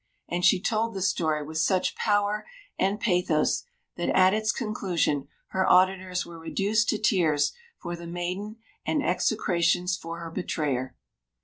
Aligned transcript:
And 0.27 0.43
she 0.43 0.59
told 0.59 0.95
the 0.95 1.01
story 1.03 1.45
with 1.45 1.59
such 1.59 1.95
power 1.95 2.47
and 2.79 2.99
pathos 2.99 3.65
that, 3.97 4.09
at 4.09 4.33
its 4.33 4.51
conclusion, 4.51 5.27
her 5.49 5.69
auditors 5.71 6.25
were 6.25 6.39
reduced 6.39 6.89
to 6.89 6.97
tears 6.97 7.53
for 7.77 7.95
the 7.95 8.07
maiden 8.07 8.55
and 8.83 9.05
execrations 9.05 9.95
for 9.95 10.17
her 10.21 10.31
betrayer. 10.31 10.95